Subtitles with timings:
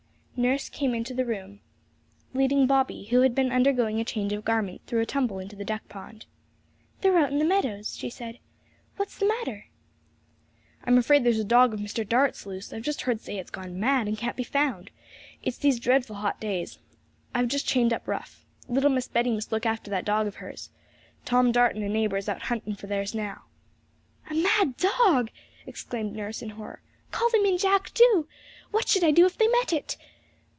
[0.37, 1.59] Nurse came into the room,
[2.33, 5.63] leading Bobby, who had been undergoing a change of garments through a tumble into the
[5.63, 6.25] duck pond.
[7.01, 8.39] 'They're out in the meadows,' she said;
[8.95, 9.67] 'what's the matter?'
[10.83, 12.07] 'I'm afraid there's a dog of Mr.
[12.09, 14.89] Dart's loose; I've just heard say it's gone mad, and can't be found!
[15.43, 16.79] It's these dreadful hot days.
[17.35, 18.43] I've just chained up Rough.
[18.67, 20.71] Little Miss Betty must look after that dog of hers.
[21.23, 23.43] Tom Dart and a neighbour is out huntin' for theirs now.'
[24.27, 25.29] 'A mad dog!'
[25.67, 26.81] exclaimed nurse in horror;
[27.11, 28.27] 'call them in, Jack, do!
[28.71, 29.97] What should I do if they met it?'